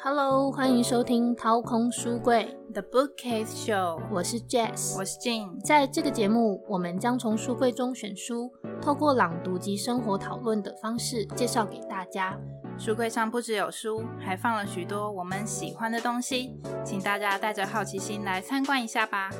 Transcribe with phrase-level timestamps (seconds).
[0.00, 5.58] Hello，欢迎收听掏空书柜 The Bookcase Show，我是 Jess，我是 Jane。
[5.64, 12.38] 在这个节目，我们将从书柜中选书，透过朗读及生活讨论的方式介绍给大家。
[12.78, 19.30] 书柜上不只有书，还放了许多我们喜欢的东西，请大家带着好奇心来参观一下吧。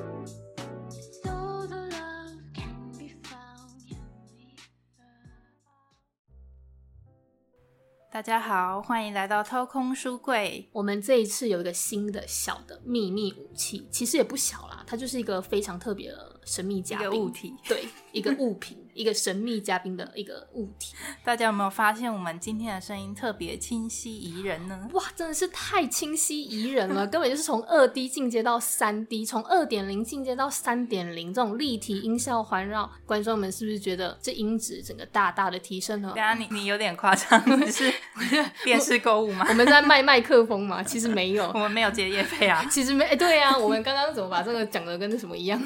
[8.18, 10.68] 大家好，欢迎来到掏空书柜。
[10.72, 18.84] 我们这一次有一个新的小的秘密武器，其实也不小啦，它就是一个非常特别的神秘嘉宾物体， 对，一个物品。
[18.94, 24.88] 一个神秘嘉宾的一个物体，大家有没有发现我们今天的声音特别清晰宜人呢？
[24.92, 36.10] 哇，真的是太清晰宜人了，根本就是从二 D 进阶到三 D，从二点零进阶到三点零，这种立体音效环绕，观众们是不是觉得这音质整个大大的提升了？
[36.14, 37.94] 对啊你你有点夸张，你是
[38.64, 39.46] 电视购物吗？
[39.48, 40.82] 我们在卖麦克风吗？
[40.82, 42.64] 其实没有，我们没有接业费啊。
[42.68, 45.62] 其实没，对啊，我们刚刚怎么把这个讲的跟那什么一样？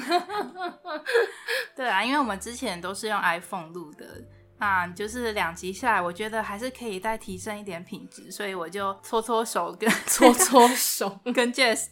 [1.75, 4.23] 对啊，因为我们之前都是用 iPhone 录的，
[4.59, 11.87] 那就是两集下来，我觉得还是可以再提升一点品质，所以我就搓搓手跟 搓搓手 跟 Jess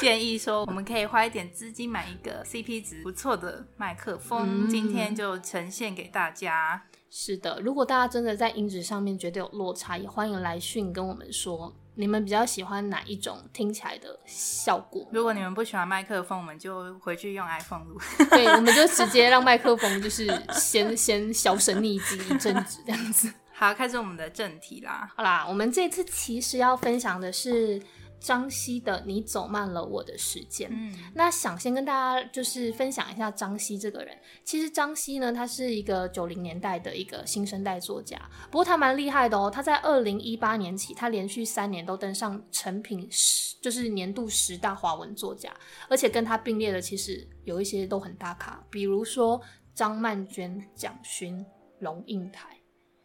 [0.00, 6.82] 建议说，我们可以花一点资金买一个 CP 值不错的麦克风，今天就呈现给大家。
[7.16, 15.06] 是的，如果大家真的在音质上面觉得有落差，也欢迎来讯跟我们说，你们比较喜欢哪一种听起来的效果？
[15.12, 18.00] 如果你们不喜欢麦克风，我们就回去用 iPhone 录。
[18.30, 23.32] 对，我们就直接让麦克风就是先 先销声匿迹一阵子这样子。
[23.52, 25.10] 好，开始我们的正题啦。
[25.16, 27.80] 好啦，我们这次其实要分享的是。
[28.24, 34.16] 张希的《你走慢了我的时间》，嗯，那想先跟大家就是分享一下张希这个人。
[34.42, 38.18] 其实张希呢，他是一个九零年代的一个新生代作家，
[38.50, 39.50] 不过他蛮厉害的哦。
[39.50, 45.54] 他在二零一八年起，他连续三年都登上成品十，就是年度十大华文作家，
[45.90, 49.38] 而且跟他并列的其实有一些都很大咖，比如说
[49.74, 51.44] 张曼娟、蒋勋、
[51.80, 52.48] 龙应台，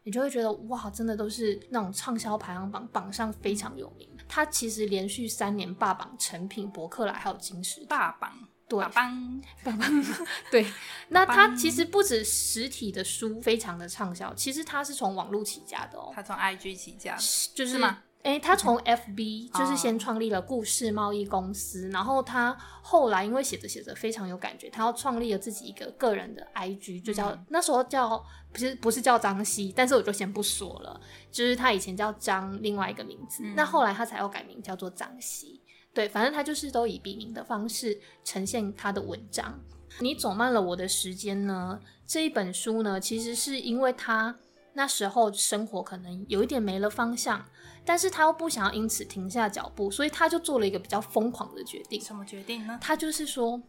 [0.03, 4.07] 你就会觉得哇，真的都是那种畅销排行榜榜上非常有名。
[4.29, 8.31] 他其实连续三年霸榜成品、博客来还有金石霸榜，
[8.69, 10.05] 对，霸榜，霸榜，
[10.51, 10.71] 对。
[11.09, 17.17] 那他其实不止实体的书非常的畅销，其实他是从网络起家的哦，他从 IG 起家，
[17.55, 18.03] 就是吗？
[18.23, 28.21] 哎，他从 FB 就是先创立了故事贸易公司，然后他后来因为写着写着非常有感觉，他要创立了自己一个个人的 IG，就叫那时候叫
[28.51, 30.99] 不是不是叫张希，但是我就先不说了，
[31.31, 35.61] 就是他以前叫张另外一个名字，那后来他才要改名叫做张希，
[35.93, 39.57] 对，反正他就是都以笔名的方式呈现他的文章。
[40.01, 41.79] 你走慢了我的时间呢？
[42.05, 44.35] 这一本书呢，其实是因为他
[44.73, 47.45] 那时候生活可能有一点没了方向。
[47.85, 51.99] 但是他又不想要因此停下脚步，所以他就做了一个比较疯狂的决定。
[51.99, 52.77] 什么决定呢？
[52.79, 53.59] 他就是说，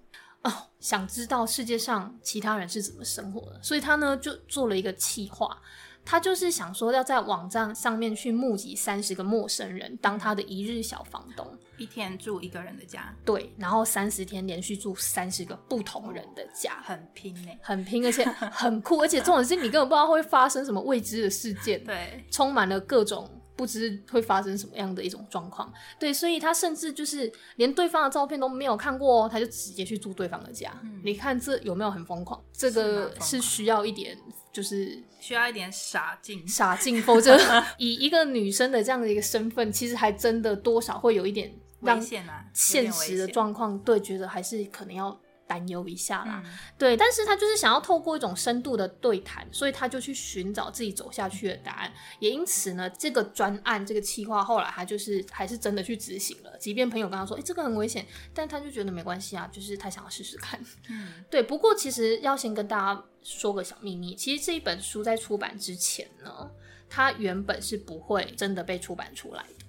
[0.42, 5.56] 哦，想知道世界上其他人是怎么生活的，所以他呢就做了一个计划。
[6.04, 11.46] 他就是想说要在网站上面去募集三十个陌生人当他的一日小房东，
[11.78, 13.14] 一天住一个人的家。
[13.24, 23.28] 对，然后三十天连续住三十个不同人的家，很拼呢，很拼，而且很酷，而且重点是你根本不知道会发生什么未知的事件，对，充满了各种。
[23.56, 30.72] 不知会发生什么样的一种状况，对，所以他甚至就是连对方的照片都没有看过，他就直接去住对方的家。
[31.04, 32.42] 你看这有没有很疯狂？
[32.54, 34.16] 这个是需要一点，
[34.52, 37.38] 就是需要一点傻劲，傻劲，否则
[37.78, 45.18] 以一个女生的这样的一个身份，其实还真的多少会有一点危险啊，现实的状况，对，觉得还是可能要。
[45.50, 46.40] 担忧一下啦，
[46.78, 51.92] 对，但是他就是想要透过一种深度的对谈，所以他就去寻找自己走下去的答案。
[52.20, 56.56] 也因此呢，这个专案这个计划后来他就是还是真的去执行了。
[56.56, 60.64] 即便朋友跟他说，哎，这个很危险，但他就觉得没关系啊，就是他想要试试看。
[60.88, 61.42] 嗯，对。
[61.42, 66.48] 不过其实要先跟大家说个小秘密，其实这一本书在出版之前呢，
[66.88, 69.64] 它原本是不会真的被出版出来的，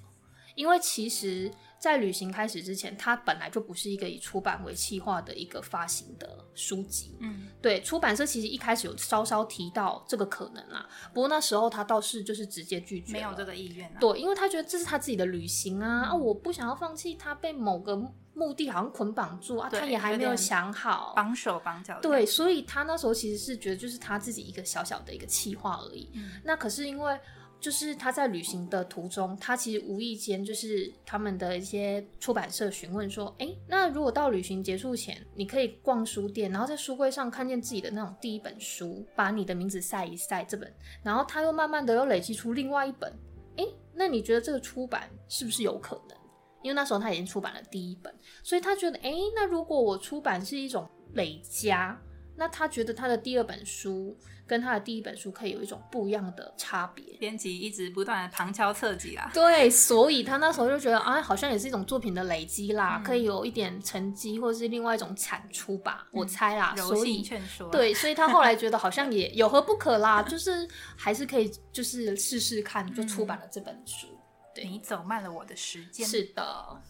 [0.53, 1.51] 因为其实。
[1.81, 7.17] 在旅行开始之前，它本来就不是一个以出版为计划的一个发行的书籍。
[7.19, 13.91] 嗯，对，出版社其实一开始有稍稍提到这个可能啦，不过那时候他倒是就是直接拒绝，没有这个意愿。
[13.99, 17.95] 对，因为他觉得这是他自己的旅行啊，啊，我不想要放弃他被某个
[18.35, 21.99] 目的好像捆绑住啊，他也还没有想好，绑手绑脚。
[21.99, 26.11] 对，所以他那时候其实是觉得就是他自己一个小小的一个计划而已。
[26.13, 27.19] 嗯，那可是因为。
[27.61, 40.73] 就是他在旅行的途中，他其实无意间就是他们的一些出版社询问说：“哎，那如果到旅行结束前，你可以逛书店，然后在书柜上看见自己的那种第一本书，把你的名字晒一晒这本，
[41.03, 43.09] 然后他又慢慢的又累积出另外一本，
[43.55, 46.17] 哎。”那你觉得这个出版是不是有可能？
[46.63, 48.11] 因为那时候他已经出版了第一本，
[48.41, 52.01] 所以他觉得，哎，那如果我出版是一种累加，
[52.35, 54.17] 那他觉得他的第二本书
[54.47, 57.05] 跟他的第一本书可以有一种不一样的差别。
[57.17, 66.75] 编辑一直不断的旁敲侧击啦，对，所以他那时候就觉得，啊，好像也是一种作品的累积啦，可以有一点成绩，或者是另外一种产出吧，我猜啦。
[66.75, 70.67] 所以劝说，对，所以他后来觉得好像 也有何不可啦，就是
[70.97, 74.07] 还是可以，就是试试看，就出版了这本书。
[74.53, 76.05] 对你走慢了我的时间。
[76.05, 76.81] 是的，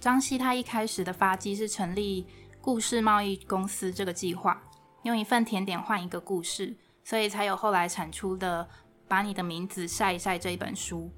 [0.00, 2.26] 张希他一开始的发迹是成立
[2.60, 4.60] 故事贸易公司这个计划，
[5.04, 8.64] 用一份甜点换一个故事，所以才有后来产出的
[9.08, 11.10] 《把你的名字晒一晒》这一本书。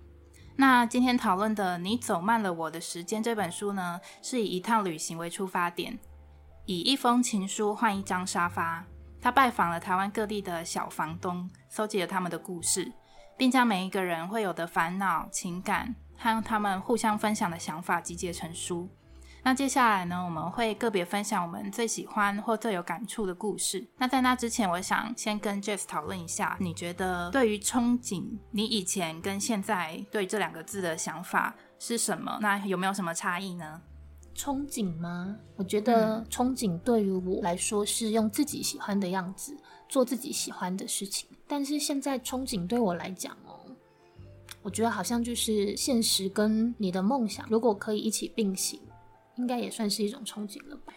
[0.56, 5.99] 那今天讨论的《你走慢了我的时间》这本书呢，是以一趟旅行为出发点，
[6.67, 8.85] 以一封情书换一张沙发。
[9.21, 12.93] 他拜访了台湾各地的小房东，搜集了他们的故事。
[13.38, 18.88] 并将每一个人会有的烦恼、情感和他们互相分享的想法集结成书。
[19.47, 23.87] 那接下来呢，我们会个别分享我们最喜欢或最有感触的故事。
[23.97, 32.37] 那在那之前，我想先跟 Jess 讨论一下，你觉得对于憧憬，你以前跟现在对这两个字的想法是什么？
[32.43, 33.81] 那有没有什么差异呢？
[34.35, 35.37] 憧憬吗？
[35.55, 39.57] 我觉得憧憬对于我来说是用自己喜欢的样子
[39.89, 41.29] 做自己喜欢的事情。
[41.47, 43.61] 但是现在憧憬对我来讲哦，
[44.63, 48.81] 我觉得好像就是现实跟你的梦想，如果可以一起并行，
[49.37, 50.93] 应该也算是一种憧憬了吧。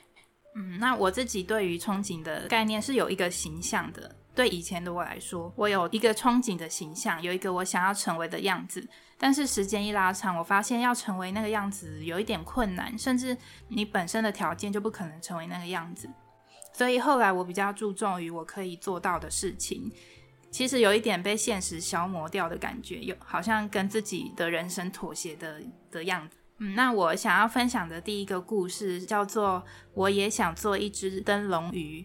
[0.55, 4.15] 嗯，那我自己对于憧憬的概念是有一个形象的。
[4.35, 8.87] 对以前的我来说，我有一个憧憬的形象，有一个我想要成为的样子。
[9.17, 13.35] 但是时间一拉长，我发现要成为那个样子有一点困难，甚至
[13.67, 16.09] 你本身的条件就不可能成为那个样子。
[16.71, 19.91] 所以后来我比较注重于我可以做到的事情。
[20.49, 26.37] 其实有一点被现实消磨掉的感觉，有好像跟自己的人生妥协的的样子。
[26.59, 29.63] 嗯，那我想要分享的第一个故事叫做
[29.93, 32.01] 《我也想做一只灯笼鱼》，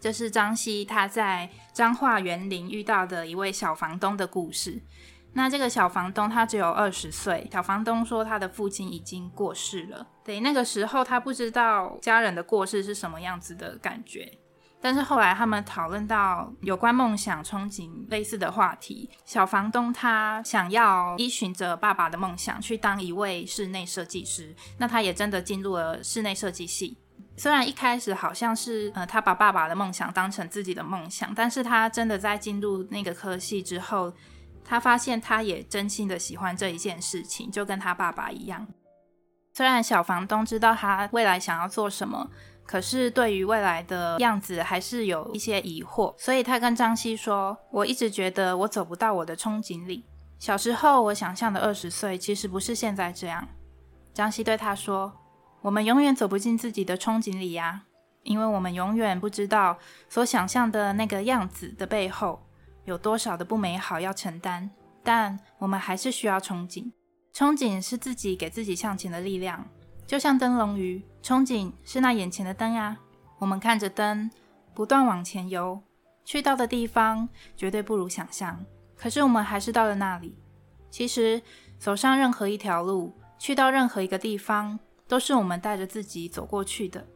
[0.00, 4.82] 这是张希他在彰化园林遇到的一位小房东的故事。
[5.32, 14.38] 那这个小房东他只有二十岁，小房东说他的父亲已经过世了，对，那个时候他不知道家人的过世是什么样子的感觉。
[14.82, 26.96] 但是后来他们讨论到有关梦想、憧憬类似的话题，小房东他想要依循着爸爸的梦想去当一位室内设计师，那他也真的进入了室内设计系。
[27.36, 34.10] 虽然一开始好像是呃他把爸爸的梦想当成自己的梦想，但是他真的在进入那个科系之后，
[34.64, 38.66] 他发现他也真心的喜欢这一件事情，就跟他爸爸一样。
[39.52, 42.30] 虽然小房东知道他未来想要做什么。
[42.70, 50.04] 可是对于未来的样子还是有一些疑惑，所以他跟张希说：“我一直觉得我走不到我的憧憬里。
[50.38, 53.48] 小时候我想象的二十岁，其实不是现在这样。”
[54.14, 55.12] 张希对他说
[55.62, 57.82] ：“我们永远走不进自己的憧憬里呀，
[58.22, 59.76] 因为我们永远不知道
[60.08, 62.40] 所想象的那个样子的背后
[62.84, 64.70] 有多少的不美好要承担。
[65.02, 66.92] 但我们还是需要憧憬，
[67.34, 69.66] 憧憬是自己给自己向前的力量。”
[70.10, 72.98] 就像灯笼鱼，憧憬是那眼前的灯啊。
[73.38, 74.28] 我们看着灯，
[74.74, 75.80] 不断往前游，
[76.24, 78.66] 去到的地方绝对不如想象。
[78.96, 80.36] 可是我们还是到了那里。
[80.90, 81.40] 其实
[81.78, 84.76] 走上任何一条路，去到任何一个地方，
[85.06, 87.06] 都是我们带着自己走过去的。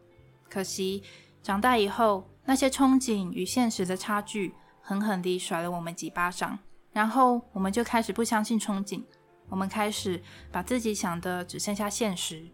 [0.48, 1.02] 可惜
[1.42, 6.56] 长大以后，那些憧憬与现实的差距，狠狠地甩了我们几巴掌，
[6.92, 9.02] 然后我们就开始不相信憧憬，
[9.48, 12.46] 我们开始把自己想的只剩下现实。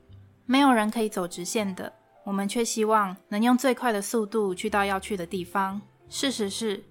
[0.50, 1.92] 没有人可以走直线的，
[2.25, 5.80] 我们却希望能用最快的速度去到要去的地方。
[6.09, 6.83] 事实是，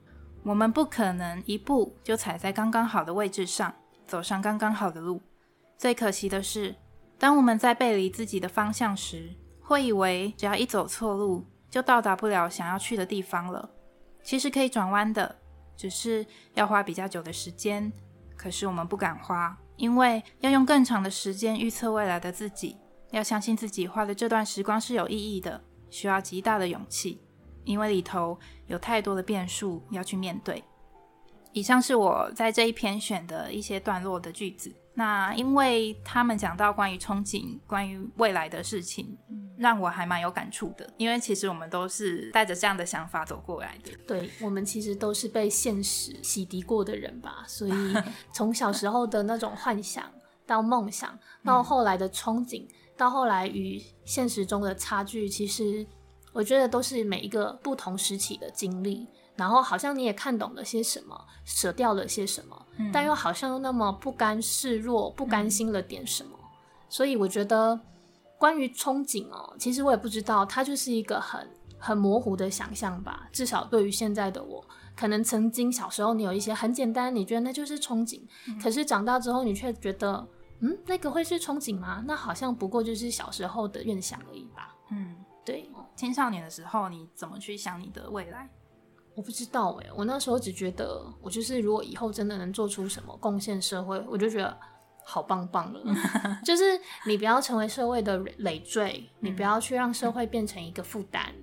[0.43, 3.75] 我们不可能一步就踩在刚刚好的位置上，
[4.07, 5.21] 走上刚刚好的路。
[5.77, 6.73] 最可惜的是，
[7.17, 13.69] 当我们在背离自己的方向时，会以为只要一走错路，就到达不了想要去的地方了。
[14.23, 15.35] 其实可以转弯的，
[15.75, 17.91] 只是要花比较久的时间。
[18.37, 22.77] 可是我们不敢花，因为要用更长的时间预测未来的自己。
[23.11, 27.19] 要相信自己花的这段时光是有意义的，需要极大的勇气，
[27.63, 28.37] 因为里头
[28.67, 30.63] 有太多的变数要去面对。
[31.51, 34.71] 以上是我在这一篇选的一些段落的句子。
[34.93, 39.17] 那因为他们讲到关于憧憬、关于未来的事情，
[39.57, 40.87] 让我还蛮有感触的。
[40.97, 43.91] 因为其实我们都是带着这样的想法走过来的。
[44.05, 47.43] 对，我们其实都是被现实洗涤过的人吧。
[47.47, 47.95] 所以
[48.33, 50.03] 从小时候的那种幻想
[50.45, 52.67] 到梦想，到后来的憧憬。
[52.99, 55.87] 到后来与现实中的差距，其实
[56.33, 66.31] 我觉得都是每一个不同时期的经历，然后好像你也看懂了些什么，舍掉了些什么，但又好像又那么不甘示弱，不甘心了点什么。
[66.89, 67.79] 所以我觉得，
[68.37, 73.29] 关于憧憬哦，其实我也不知道，它就是一个很很模糊的想象吧。
[73.31, 74.61] 至少对于现在的我，
[74.97, 78.19] 可能曾经小时候你有一些很简单，你觉得那就是憧憬，
[78.61, 80.27] 可是长大之后你却觉得，
[80.61, 82.03] 嗯，那个会是憧憬吗？
[82.05, 84.75] 那好像不过就是小时候的愿想而已吧。
[84.91, 85.69] 嗯，对。
[85.95, 88.49] 青少年的时候，你怎么去想你的未来？
[89.15, 94.57] 我不知道哎，我那时候只觉得，我就是如果以后真的能做出什么贡献社会，我就觉得。
[95.01, 95.81] 好棒棒了，
[96.45, 101.33] 就是你不要成为社会的累赘，你不要去让社会变成一个负担。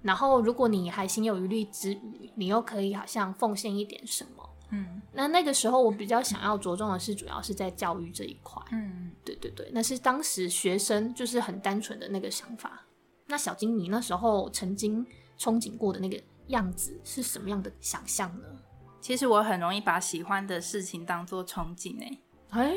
[0.00, 4.48] 然后，如果你还心有余力之余，你又可以好像奉献一点什么。
[4.72, 8.60] 嗯，那那个时候我比较想要着重的是，主要是在教育这一块。
[8.72, 12.84] 嗯，对对对，那是当时学生就是很单纯的那个想法。
[13.26, 15.06] 那小金，你那时候曾经
[15.38, 18.46] 憧憬过的那个样子是什么样的想象呢？
[19.00, 22.18] 其实我很容易把喜欢的事情当做憧憬诶。
[22.50, 22.74] 哎。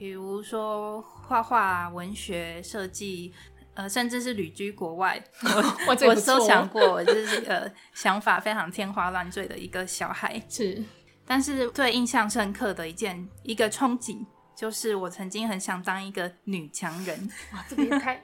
[0.00, 3.34] 比如说画画、文学、设计，
[3.74, 5.20] 呃，甚至是旅居国外，
[5.88, 10.40] 我我都想过，我就是呃想法非常天花乱坠的一个小孩。
[10.48, 10.84] 是，
[11.28, 14.24] 但是最印象深刻的一件一个憧憬，
[14.56, 17.30] 就是我曾经很想当一个女强人。
[17.52, 18.20] 哇，这个太。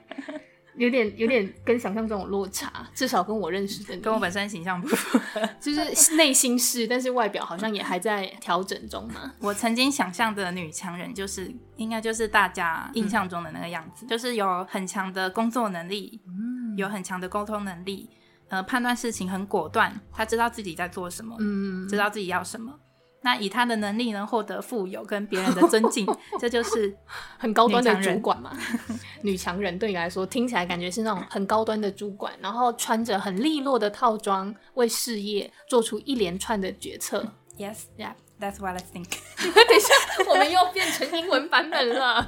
[0.77, 5.17] 有点有点跟想象中有落差，至少跟我认识的，跟我本身形象不符，
[5.57, 9.33] 就是内心是，但是外表好像也还在调整中嘛。
[9.39, 18.09] 我曾经想象的女强人，就是应该就是大家印象中的那个样子，就是有很强的工作能力，嗯，有很强的沟通能力，
[18.49, 22.77] 呃，判断事情很果断，她知道自己在做什么，嗯，知道自己要什么。
[23.25, 26.05] 那以他的能力能获得富有跟别人的尊敬，
[26.39, 26.95] 这就是
[27.39, 28.55] 很高端的主管嘛？
[29.23, 37.33] 女强人对你来说听起来感觉是那种很高端的主管，然后穿着很利落的套装，为事业做出一连串的决策。
[37.57, 39.09] Yes, yeah, that's what I think.
[39.41, 39.93] 等一下，
[40.29, 42.23] 我们又变成英文版本了。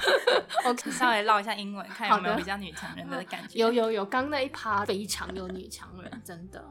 [0.65, 3.59] OK，稍微唠一下英文，看有没有比较女强人的感觉。
[3.59, 6.65] 有有有，刚那一趴非常有女强人，真的。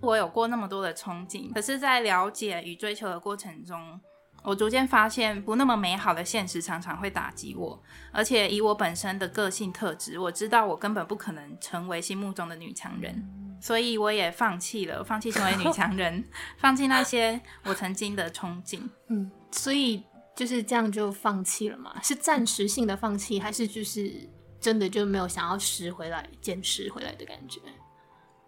[0.00, 4.00] 我有过那么多的憧憬，可是，在了解与追求的过程中，
[4.44, 7.82] 我逐渐发现，不那么美好的现实常常会打击我。
[8.12, 16.24] 而且，以我本身的个性特质，我知道我根本不可能成为心目中的女强人，所以我也放弃了，放弃成为女强人，
[16.58, 18.80] 放弃那些我曾经的憧憬。
[19.08, 20.04] 嗯，所以
[20.36, 22.00] 就是这样就放弃了嘛？
[22.02, 27.60] 是暂时性的放弃，还是就是真的就没有想要拾回来、捡拾回来的感觉？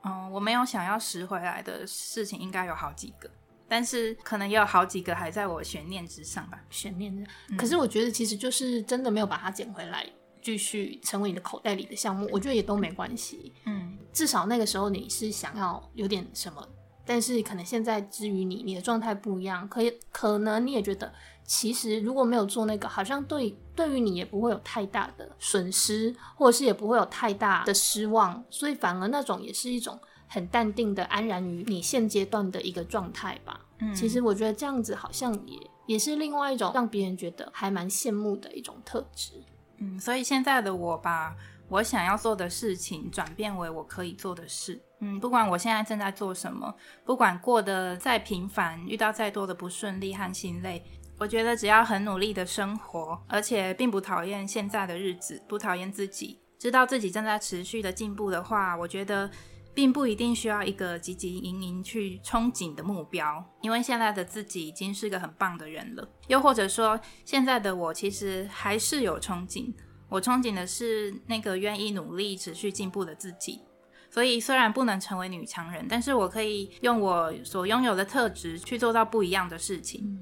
[0.03, 3.31] 嗯，我没有想要拾回来的事情，应该有好几个，
[3.69, 6.61] 但是可能也有好几个还在我悬念之上吧。
[6.71, 7.27] 悬念，
[7.59, 10.07] 可是我觉得其实就是真的没有把它捡回来，
[10.41, 13.53] 继续成为你的口袋里的项目，我觉得也都没关系。
[13.67, 16.67] 嗯，至少那个时候你是想要有点什么，
[17.05, 21.13] 但是可能现在之于你，你的状态不一样，可以可能你也觉得，
[21.53, 33.67] 其实如果没有做那个，好像对对于你也不会有太大的损失，或者是也不会有太大的失望，所以反而那种也是一种很淡定的安然于你现阶段的一个状态吧。
[33.81, 39.33] 嗯，其实我觉得这样子好像也也是另外一种让别人觉得还蛮羡慕的一种特质。
[39.79, 41.35] 嗯，所以现在的我把
[41.69, 44.81] 我想要做的事情转变为我可以做的事。
[45.01, 46.73] 嗯，不管我现在正在做什么，
[47.05, 50.85] 不管过得再平凡，遇到再多的不顺利和心累，
[51.21, 59.31] 我觉得只要很努力的生活，而且并不讨厌现在的日子，不讨厌自己，知道自己正在持续的进步的话，我觉得
[59.75, 66.09] 并不一定需要一个汲汲营营去憧憬的目标，因为现在的自己已经是个很棒的人了。
[66.29, 69.75] 又或者说，现在的我其实还是有憧憬，
[70.09, 73.61] 我憧憬的是那个愿意努力、持续进步的自己。
[74.09, 80.19] 所以虽然不能成为女强人，但是我可以用我所拥有的特质去做到不一样的事情。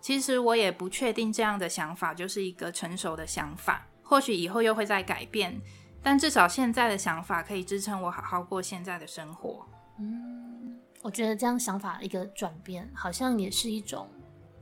[0.00, 5.60] 嗯，其实我也不确定这样的想法就是一个成熟的想法，或许以后又会再改变，
[6.02, 9.66] 但至少现在的想法可以支撑我好好过现在的生活。
[9.98, 14.08] 嗯，我觉得这样想法一个转变，好像也是一种，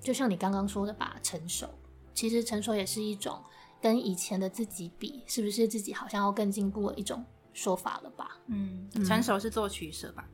[0.00, 1.68] 就像你刚刚说的吧，成熟。
[2.12, 3.42] 其实成熟也是一种
[3.80, 7.24] 跟以前的自己比，是不是自己好像要更进步的一种。
[7.54, 8.36] 说法了吧？
[8.46, 10.24] 嗯，成熟是做取舍吧？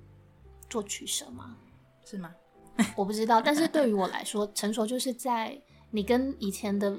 [0.68, 1.56] 做取舍吗？
[2.04, 2.34] 是吗？
[2.96, 3.40] 我不知道。
[3.40, 6.98] 但是对于我来说，成熟就是在你跟以前的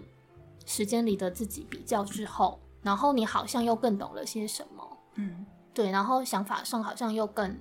[0.66, 4.98] 时间里的自己比较之后，然后你好像又更懂了些什么。
[5.16, 5.92] 嗯，对。
[5.92, 7.60] 然后想法上好像又更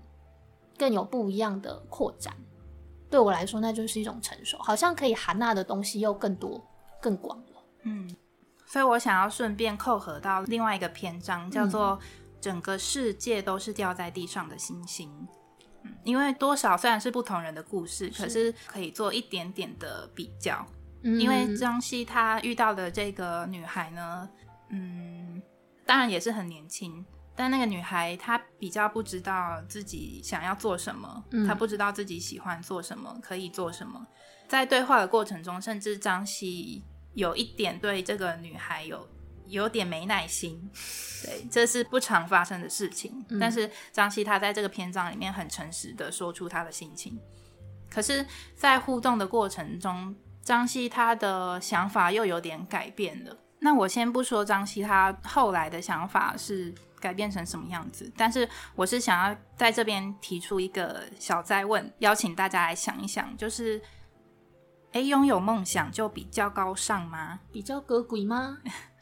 [0.79, 2.35] 更有不一样的扩展。
[3.11, 6.63] 对我来说，那就是一种成熟，好像可以含纳的东西又更多、
[7.01, 7.63] 更广了。
[7.83, 8.15] 嗯，
[8.67, 11.99] 所以我想要顺便扣合到另外一个篇章，叫做。
[12.41, 15.11] 整个世界都是掉在地上的星星。
[15.11, 15.29] 嗯，
[16.03, 20.67] 因为多少虽然是不同人的故事，可是可以做一点点的比较。
[21.03, 24.27] 因为张希他遇到的这个女孩呢，
[24.71, 25.43] 嗯，
[25.85, 27.05] 当然也是很年轻，
[27.37, 34.07] 但那个女孩她比较不知道自己想要做什么，她不知道自己喜欢做什么，可以做什么。
[34.49, 39.07] 在对话的过程中，甚至张希有一点对这个女孩有
[39.47, 40.71] 有点没耐心，
[41.25, 43.25] 对，这是不常发生的事情。
[43.41, 47.19] 但是张希他在这个篇章里面很诚实的说出他的心情，
[47.91, 50.15] 可是，在互动的过程中。
[50.45, 53.35] 张希他的想法又有点改变了。
[53.61, 56.71] 那我先不说张希他后来的想法是
[57.01, 63.81] 改变成什么样子，但是我是想要在这边提出一个小再问，邀请大家来想一想，就是，
[64.93, 67.41] 哎，拥有梦想就比较高尚吗？
[67.51, 68.59] 比较格鬼吗？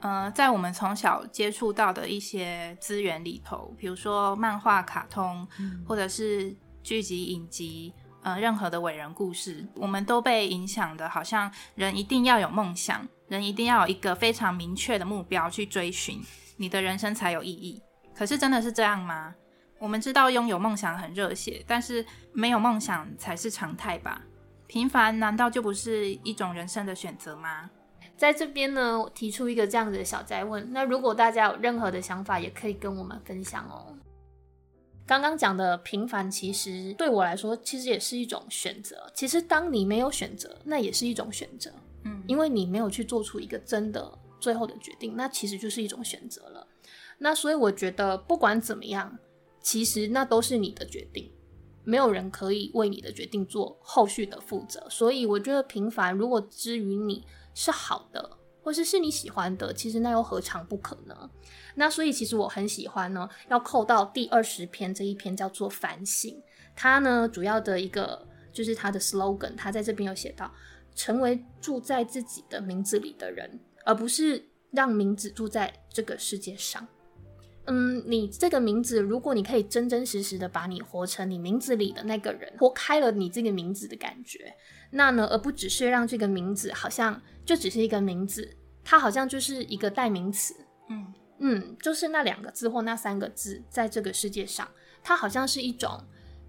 [0.00, 5.46] 呃，在我们从小接触到的一些资源里头，比如说漫画、卡通，
[5.86, 7.92] 或者是剧集、影集。
[8.22, 16.20] 呃，任何的伟人故事，我们都被影响的，好像人一定要有梦想，人一定要有一个非常明确的目标去追寻，
[16.56, 17.80] 你的人生才有意义。
[18.16, 19.32] 可是真的是这样吗？
[19.78, 24.20] 我们知道拥有梦想很热血，但是没有梦想才是常态吧？
[24.66, 27.70] 平凡难道就不是一种人生的选择吗？
[28.16, 33.94] 在这边呢，我提出一个这样子的小灾问，那如果大家有任何的想法，也可以跟我们分享哦。
[35.06, 39.10] 刚刚讲的平凡，其实对我来说，其实也是一种选择。
[39.14, 41.70] 其实当你没有选择，那也是一种选择。
[42.04, 46.66] 嗯，因为你没有去做出一个真的最后的决定，那其实就是一种选择了。
[47.18, 49.16] 那所以我觉得，不管怎么样，
[49.60, 51.30] 其实那都是你的决定，
[51.84, 54.84] 没有人可以为你的决定做后续的负责。
[54.90, 57.24] 所以我觉得平凡，如果之于你
[57.56, 58.38] 是好的。
[58.62, 61.30] 或是是你喜欢的，其实那又何尝不可呢？
[61.76, 66.36] 那所以其实我很喜欢呢，要扣到第二十篇这一篇叫做反省。
[66.74, 70.52] 它呢主要的一个就是它的 slogan，它在这边有写到：
[70.96, 76.84] 成为住在自己的名字里的人，而不是让名字住在这个世界上。
[77.66, 84.52] 嗯，你这个名字，如果你可以真真实实的把你活成你名字里的那个人，活开了你这个名字的感觉。
[84.90, 88.54] 那呢，而不只是让这个名字好像就只是一个名字，
[88.84, 90.54] 它好像就是一个代名词。
[90.90, 94.68] 嗯嗯，就是那两个字或那三个字，在这个世界上，
[95.02, 96.02] 它好像是一种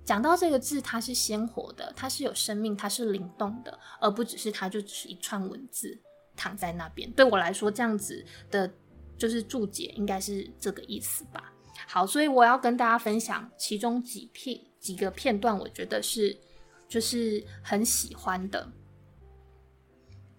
[0.03, 5.97] 讲到这个字，它是鲜活的，它是有生命，它是灵动的，而不只是它就只是一串文字
[6.35, 7.09] 躺在那边。
[7.11, 8.69] 对我来说，这样子的，
[9.17, 11.53] 就是注解应该是这个意思吧。
[11.87, 16.35] 好，所以我要跟大家分享其中几片几个片段，我觉得是。
[16.89, 18.65] 就是很喜欢的，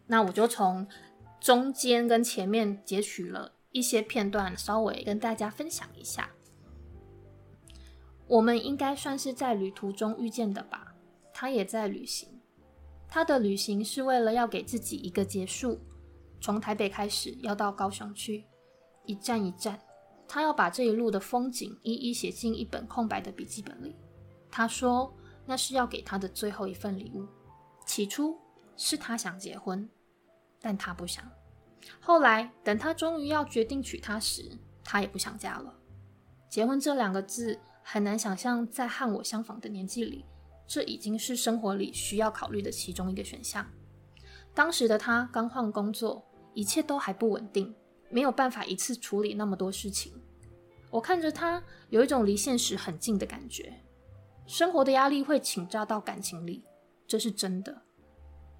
[0.08, 0.88] 那我就从
[1.40, 6.30] 中间跟前面截取了一些片段，稍微跟大家分享一下。
[8.26, 10.94] 我们应该算是在旅途中遇见的吧？
[11.32, 12.40] 他也在旅行，
[13.06, 15.78] 他的旅行是为了要给自己一个结束，
[16.40, 18.44] 从台北开始要到高雄去，
[19.04, 19.78] 一站一站，
[20.26, 23.94] 他要把这一路的风景一一写进一本空白的笔记本里。
[24.50, 25.14] 他说。
[25.50, 27.26] 那是要给他的最后一份礼物。
[27.86, 28.36] 起初
[28.76, 29.88] 是他想结婚，
[30.60, 31.24] 但他不想。
[32.00, 34.50] 后来等他终于要决定娶她时，
[34.84, 35.74] 他也不想嫁了。
[36.48, 40.24] 结婚这两个字很难想象，在和我相仿的年纪里，
[40.66, 43.66] 这已经是生活里需要考虑的其中一个选项。
[44.54, 47.74] 当时的他刚换工作，一切都还不稳定，
[48.10, 50.12] 没有办法一次处理那么多事情。
[50.90, 53.72] 我看着他，有一种离现实很近的感觉。
[54.46, 56.64] 生活的压力会倾轧到感情里，
[57.06, 57.82] 这是真的。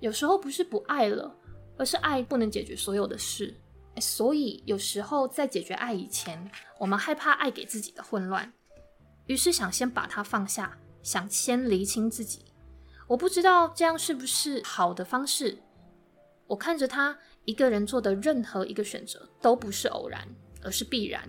[0.01, 1.35] 有时候不是不爱了，
[1.79, 3.55] 而是爱不能解决所有的事。
[4.01, 8.53] 所以有时候在解决爱以前，我们害怕爱给自己的混乱，
[9.27, 12.45] 于是想先把它放下，想先厘清自己。
[13.07, 15.59] 我不知道这样是不是好的方式。
[16.47, 20.29] 我看着他一个人做的任何一个选择，都不是偶然，
[20.62, 21.29] 而是必然。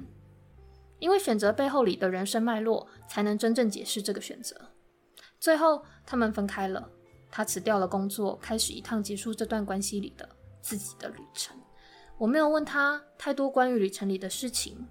[0.99, 4.55] 因为选择背后里的人生脉络，才能真正解释这个选择。
[5.39, 6.89] 最后，他们分开了。
[7.31, 10.27] 他辞掉了工作，开始一趟结束这段关系里的
[10.61, 11.55] 自己的旅程。
[12.17, 14.87] 我没有问他太多关于旅程里的事情，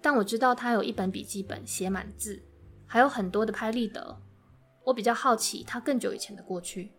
[0.00, 2.42] 但我知道他有一本笔记本，写满字，
[2.86, 4.18] 还有很多的拍立得。
[4.84, 6.92] 我比较好奇他更久以前的过去。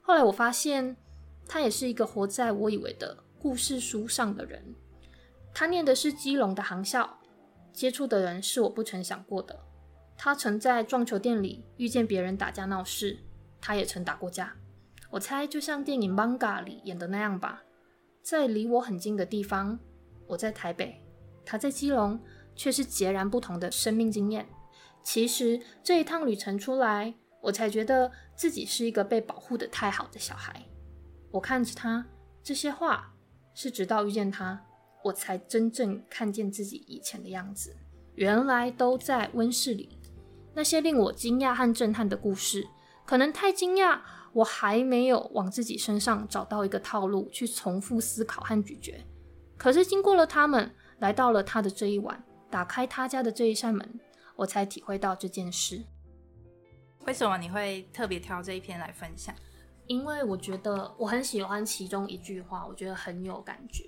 [0.00, 0.96] 后来我发现，
[1.46, 4.74] 他也是一个活在我以为的故事书上的人。
[5.52, 7.18] 他念的是基隆的航校。
[7.72, 9.58] 接触的人是我不曾想过的。
[10.16, 13.18] 他曾在撞球店里遇见别人打架闹事，
[13.60, 14.56] 他也曾打过架。
[15.14, 17.62] 我猜就像电影《manga》里演的那样吧，
[18.20, 19.78] 在离我很近的地方，
[20.26, 21.00] 我在台北，
[21.46, 22.18] 他在基隆，
[22.56, 24.44] 却是截然不同的生命经验。
[25.04, 30.60] 其实这一趟旅程出来，我才觉得自己是一个被保护的太好的小孩。
[31.30, 32.04] 我看着他
[32.42, 33.14] 这些话，
[33.54, 34.60] 是直到遇见他，
[35.04, 37.76] 我才真正看见自己以前的样子。
[38.16, 39.96] 原来都在温室里。
[40.56, 42.66] 那些令我惊讶和震撼的故事，
[43.04, 44.00] 可能太惊讶，
[44.32, 49.04] 我还没有往自己身上找到一个套路去重复思考和咀嚼。
[49.56, 54.00] 可是经过了他们，来到了他的这一晚，打开他家的这一扇门，
[54.36, 55.82] 我才体会到这件事。
[57.06, 59.34] 为什么你会特别挑这一篇来分享？
[59.86, 63.84] 因为我觉得我很喜欢其中一句话，我觉得很有感觉。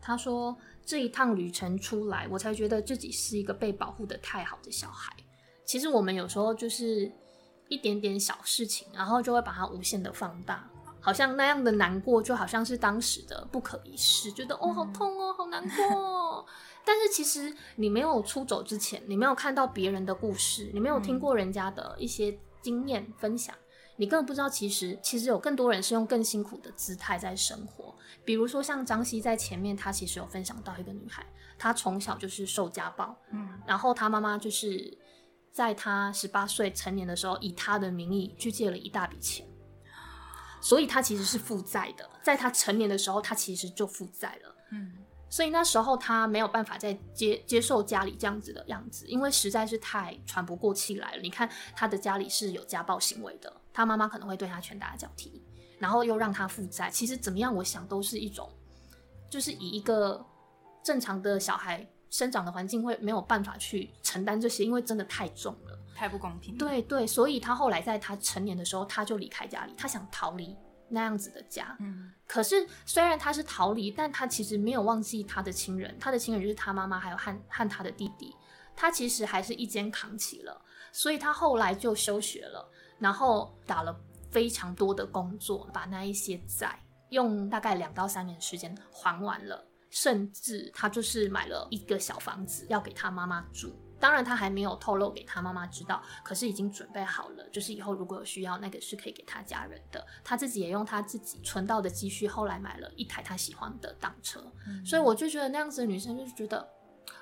[0.00, 5.14] 他说：“这一趟旅程出来，我才觉得自己是一个被保护的太好的小孩。”
[5.64, 7.10] 其实我们有时候就是
[7.68, 10.68] 一点点小事情，然后就会把它无限的放大，
[11.00, 16.46] 好像那样的难过就好像是当时的不可一世，觉得哦好痛哦，好难过。
[16.86, 23.54] 但是其实你没有出走之前，你没有看到别人的故事，你没有听过人家的一些经验分享。
[23.96, 27.94] 你根本不知道，其实其实有更多人是用更辛苦的姿态在生活。
[28.24, 31.24] 比如说像张希在前面，他其实有分享到一个女孩，
[31.56, 34.98] 她从小就是受家暴，嗯，然后她妈妈就是
[35.54, 39.46] 在他十八岁成年的时候，以他的名义去借了一大笔钱，
[40.60, 42.10] 所以他其实是负债的。
[42.24, 44.92] 在他成年的时候，他其实就负债了，嗯。
[45.30, 51.22] 所以那时候他没有办法再接接受家里这样子的样子，因为实在是太喘不过气来了。
[51.22, 55.42] 你看他的家里是有家暴行为的，他妈妈可能会对他拳打脚踢，
[55.78, 56.88] 然后又让他负债。
[56.88, 58.48] 其实怎么样，我想都是一种，
[59.28, 60.24] 就是以一个
[60.84, 61.84] 正常的小孩
[62.14, 66.56] 生长的环境会没有办法去承担这些，因为真的太重了，太不公平。
[66.56, 70.56] 对对，所以他后来在他成年的时候，他就离开家里，他想逃离。
[70.86, 78.32] 那样子的家，嗯，可是虽然他是逃离，但他其实没有忘记他的亲人，他的亲人就是他妈妈，还有和和他的弟弟，
[78.76, 83.98] 他其实还是一肩扛起了，所以他后来就休学了，然后打了
[84.30, 93.72] 非常多的工作，把那一些债用大概两到三年时间还完了，甚至他就是买了一个小房子要给他妈妈住。
[94.00, 100.04] 当然，他还没有透露给他妈妈知道，可是已经准备好了，就是以后如果有需要，那个是可以给他家人的。
[100.24, 104.44] 他自己也用他自己存到的积蓄，后来买了一台他喜欢的挡车。
[104.84, 106.68] 所以我就觉得那样子的女生，就是觉得，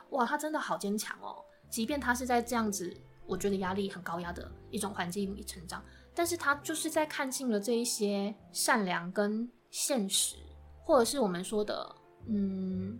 [0.09, 1.45] 哇，她真的好坚强哦。
[1.69, 2.91] 即便她是在这样子，
[3.27, 10.37] 我觉得压力很高压的一种环境里成长，但是她就是在看清了这一些善良跟现实，
[10.83, 11.95] 或者是我们说的，
[12.27, 12.99] 嗯。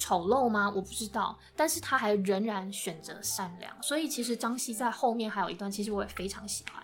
[0.00, 0.72] 丑陋吗？
[0.74, 3.82] 我不知道，但是他还仍然选择善良。
[3.82, 6.82] 所以其实张希在后面还有一段，其实我也非常喜欢。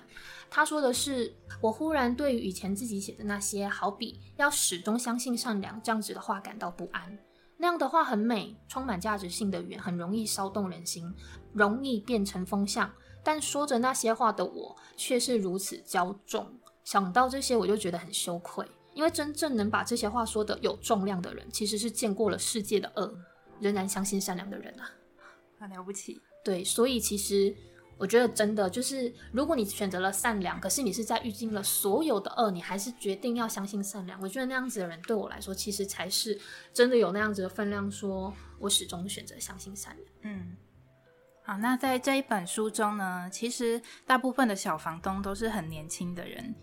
[0.50, 1.32] 他说的是
[1.62, 7.16] ：“我忽然对于以前自己写的那些，好比要始终相信善良这样子的话感到不安。
[7.56, 11.14] 那样的话很美，充满价值性的语言，很容易骚动人心，
[11.52, 12.92] 容易变成风向。
[13.22, 16.52] 但说着那些话的我，却是如此骄纵。
[16.82, 23.14] 想到这些，我就觉得很羞愧。”因为真正能把这些话说的有重量的人，其实是见过了世界的恶，
[23.60, 24.88] 仍然相信善良的人啊，
[25.58, 26.20] 很了不起。
[26.44, 27.54] 对，所以其实
[27.96, 34.20] 我觉得真的就是，如果你选择了善良，可是你是在遇尽了所有的恶，你还是决定要相信善良。
[34.20, 36.38] 我觉得那样子的人对我来说，其实才是
[36.72, 40.08] 真的有那样子的分量，说我始终选择相信善良。
[40.22, 40.56] 嗯，
[41.42, 46.54] 好，那在这一本书中呢，其实大部分的小房东都是很年轻的人。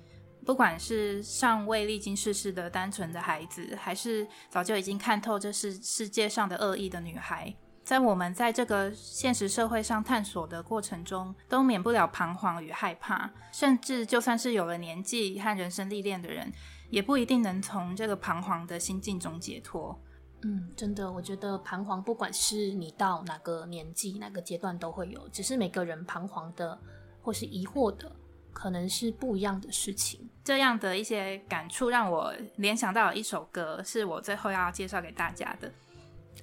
[0.51, 13.31] 不管是尚未历经世事的单纯的孩子，还是早就已经看透这是世界上的恶意的女孩，在我们在这个现实社会上探索的过程中，都免不了彷徨与害怕。
[13.53, 16.51] 甚至就算是有了年纪和人生历练的人，
[16.89, 19.97] 也不一定能从这个彷徨的心境中解脱。
[20.43, 26.77] 嗯，真的，我觉得彷徨，不管是你到哪个年纪、哪个阶段都会有，只是每个人彷徨的
[27.21, 28.11] 或是疑惑的。
[28.53, 35.71] 可能是不一样的事情，这样的一些感触让我联想到了一首歌，是我最后要介绍给大家的。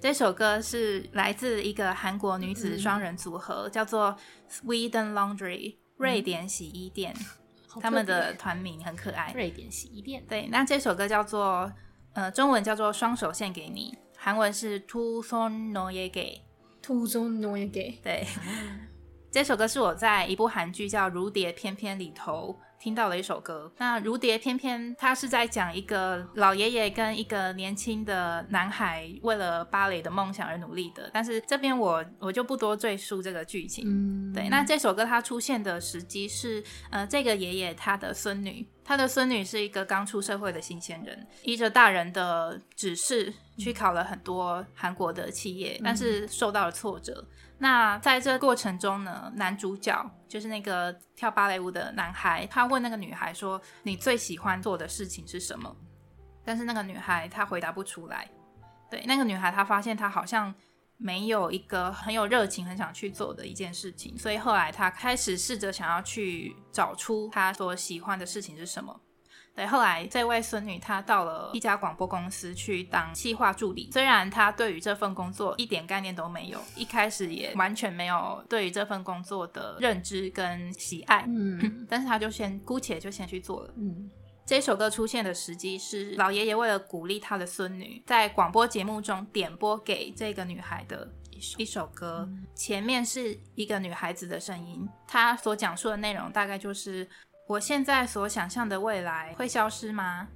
[0.01, 4.16] 这首歌是来自一个韩国女子双人组合，叫做
[4.51, 7.14] Sweden Laundry（ 瑞典洗衣店）。
[7.81, 10.25] 他们的团名很可爱，瑞典洗衣店。
[10.29, 11.71] 对，那这首歌叫做
[12.14, 18.01] 呃，中文叫做《双手献给你》，韩文是 Two Son Noye Ge，Two Son Noye Ge。
[18.03, 18.27] 对。
[19.38, 23.72] 这首歌是我在一部韩剧叫《如蝶翩翩》里头听到了一首歌。
[23.79, 31.09] 那《如蝶》翩翩它是在讲一个老爷爷跟一个年轻的男孩为了芭蕾的梦想而努力的。
[31.14, 33.85] 但是这边我我就不多赘述这个剧情。
[33.87, 47.22] 嗯，对，那这首歌它出现的时机是，呃，这个爷爷他的孙女，他的孙女是一个刚出社会的新鲜人，依着大人的指示去考了很多韩国的企业，但是受到了挫折。
[47.59, 55.77] 那在这过程中呢，男主角就是那个跳芭蕾舞的男孩，他问那个女孩说：“你最喜欢做的事情是什么？”
[56.42, 58.27] 但是那个女孩她回答不出来。
[58.90, 60.55] 对，那个女孩她发现她好像
[60.98, 69.00] 没有一个很有热情、很想去做的一件事情，所以后来他开始试着想要去找出他所喜欢的事情是什么。
[69.54, 83.74] 对，后来这位孙女她到了一家广播公司去当企划助理，虽然她对于这份工作一点概念都没有，一开始也完全没有对于这份工作的认知跟喜爱，嗯 但是她就先姑且就先去做了。
[83.76, 84.08] 嗯
[84.48, 91.06] 这首歌出现的时机是老爷爷为了鼓励他的孙女，在广播节目中点播给这个女孩的
[91.58, 92.26] 一首歌。
[92.54, 97.06] 前面是一个女孩子的声音，她所讲述的内容大概就是：
[97.46, 100.26] 我现在所想象的未来会消失吗？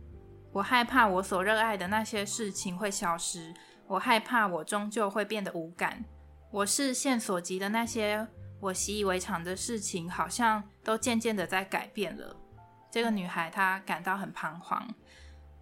[0.52, 3.54] 我害怕我所热爱的那些事情会消失，
[3.86, 6.04] 我害怕我终究会变得无感。
[6.50, 8.28] 我视线所及的那些
[8.60, 12.36] 我习以为常的事情，好像都渐渐的在改变了。
[12.92, 14.86] 这个女孩她感到很彷徨。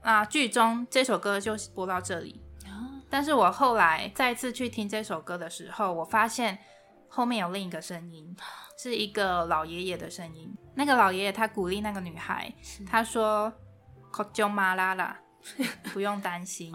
[0.02, 2.42] 那剧中这首歌就播到这里，
[3.08, 6.58] 但是我后来再次去听这首歌的时候，我发现
[7.08, 8.36] 后面有另一个声音，
[8.76, 10.52] 是一个老爷爷的声音。
[10.74, 12.52] 那个老爷爷他鼓励那个女孩，
[12.86, 13.52] 他说
[14.10, 15.16] k o j o m a l a a
[15.92, 16.72] 不用担心，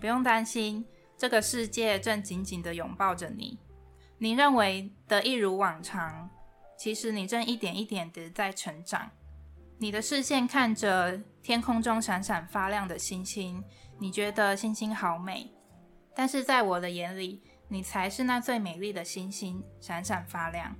[0.00, 0.84] 不用担心，
[1.16, 3.58] 这个世界正紧紧的拥抱着你。
[4.18, 6.30] 你认为的一如往常，
[6.76, 9.10] 其实你正一点一点的在成长。
[9.78, 13.62] 你的视线看着天空中闪闪发亮的星星，
[13.98, 15.50] 你觉得星星好美，
[16.14, 20.74] 但是在我的眼里，你才是那最美丽的星星，闪闪发亮。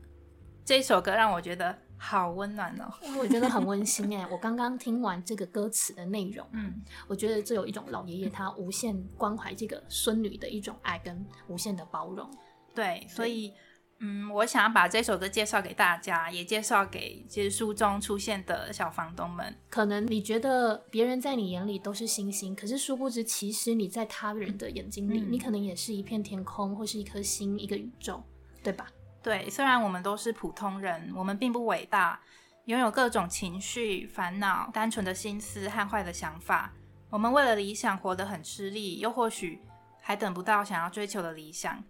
[0.64, 2.88] 这首歌让我觉得好温暖哦。
[3.18, 4.26] 我觉得很温馨哎。
[4.30, 12.30] 我刚刚听完这个歌词的内容，嗯，我觉得这有一种老爷爷他无限关怀这个孙女的一种爱跟无限的包容。
[12.74, 13.52] 对，所以。
[14.00, 19.57] 嗯，我想要把这首歌介绍给大家，也介绍给其实书中出现的小房东们。
[19.70, 28.22] 可能你觉得别人在你眼里都是星星，可是殊不知，其实你在他人的眼睛里，嗯你可能也是一片天空，或是一颗星，一个宇宙，
[28.62, 28.87] 对吧？
[29.22, 32.20] 对，虽然我们都是普通人，我们并不伟大，
[32.66, 36.72] 拥有各种情绪、烦恼、单纯的心思和坏的想法。
[37.09, 39.62] 我们为了理想活得很吃力，又或许
[40.02, 41.83] 还等不到想要追求的理想。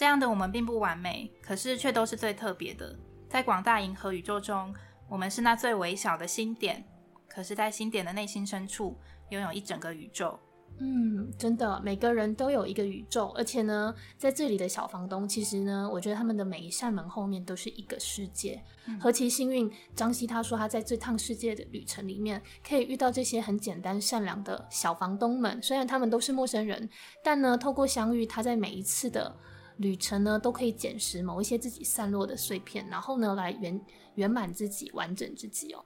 [0.00, 2.98] 这样的我们并不完美，可是却都是最特别的。
[3.28, 4.74] 在广大银河宇宙中，
[5.06, 6.82] 我们是那最微小的星点，
[7.28, 8.96] 可是，在星点的内心深处，
[9.28, 10.40] 拥有一整个宇宙。
[10.78, 18.58] 嗯，真的，每个人都有一个宇宙，而且呢，在这里的小房东，其实呢，我觉得他们的每一扇门后面都是一个世界，
[18.98, 19.70] 何其幸运！
[19.94, 26.88] 张希他说他在这趟世界的旅程里面，可以遇到这些很简单善良的小房东们，虽然他们都是陌生人，
[27.22, 29.36] 但呢，透过相遇，他在每一次的
[29.80, 33.80] 旅程呢，都可以捡拾某一些自己散落的碎片，然后呢，来圆
[34.14, 35.82] 圆满自己，完整自己哦。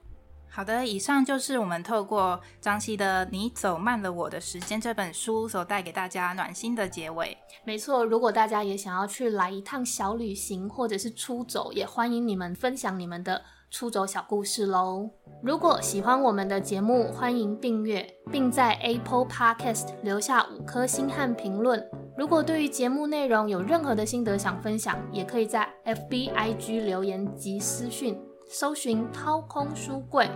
[0.47, 7.37] 好的，以上就是我们透过张希的《你走慢了我的时间》这本书所带给大家暖心的结尾。
[7.65, 13.41] 没错，如果大家也想要去来一趟小旅行，或者是出走，也欢迎你们分享你们的
[13.75, 15.09] 出走小故事喽。
[15.43, 21.85] 如果喜欢我们的节目，欢迎订阅，并在 Apple Podcast 留下五颗星和评论。
[22.17, 28.17] 如果对于节目内容有任何的心得想分享，也可以在 FB、IG 留言及私讯。
[28.47, 30.29] 搜寻掏空书柜，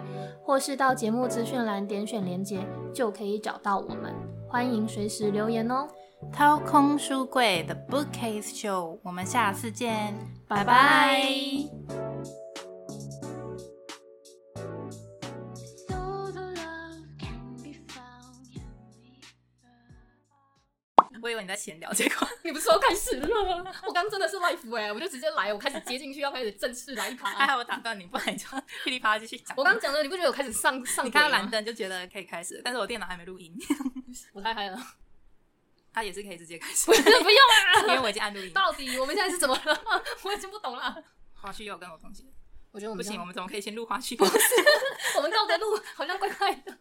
[0.43, 2.59] 或是到节目资讯栏点选连结，
[2.93, 4.13] 就可以找到我们。
[4.49, 5.87] 欢迎随时留言哦。
[6.33, 10.13] 掏空书柜的 Bookcase Show，我们下次见，
[10.45, 11.21] 拜拜
[21.41, 23.71] 你在闲聊结果， 你不是说开始了吗？
[23.87, 27.47] 我刚真的是 life 哎、我就直接来，我开始接进去，要开始正式来一还。
[27.47, 28.45] 好我打断你，不然你就
[28.83, 29.55] 噼里啪啦继续讲。
[29.57, 33.53] 我刚刚讲的，你不觉得我开始上上你看到蓝灯就觉得可以开始，但是我电脑还没录音，
[34.33, 34.77] 我太嗨了，
[35.93, 37.81] 他也是可以直接开始，不用啊！
[37.81, 38.51] 因为我已经按录音。
[38.53, 39.83] 到底我们现在是怎么了？
[40.23, 41.03] 我已经不懂了。
[41.33, 42.31] 花絮又有更多东西，
[42.71, 44.15] 我觉得我们不行，我们怎么可以先录花絮？
[45.15, 46.77] 我们倒着录好像怪怪的。